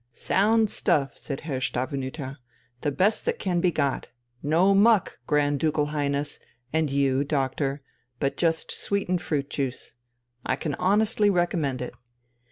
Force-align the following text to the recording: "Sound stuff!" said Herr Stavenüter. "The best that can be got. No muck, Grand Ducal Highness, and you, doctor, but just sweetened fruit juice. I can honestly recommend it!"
"Sound 0.13 0.71
stuff!" 0.71 1.15
said 1.15 1.41
Herr 1.41 1.59
Stavenüter. 1.59 2.37
"The 2.81 2.91
best 2.91 3.23
that 3.25 3.37
can 3.37 3.61
be 3.61 3.69
got. 3.69 4.07
No 4.41 4.73
muck, 4.73 5.19
Grand 5.27 5.59
Ducal 5.59 5.85
Highness, 5.93 6.39
and 6.73 6.89
you, 6.89 7.23
doctor, 7.23 7.83
but 8.19 8.35
just 8.35 8.71
sweetened 8.71 9.21
fruit 9.21 9.47
juice. 9.51 9.93
I 10.43 10.55
can 10.55 10.73
honestly 10.73 11.29
recommend 11.29 11.83
it!" 11.83 11.93